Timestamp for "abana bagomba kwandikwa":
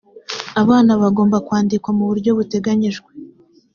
0.61-1.89